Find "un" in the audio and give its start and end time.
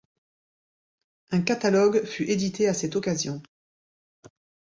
1.29-1.43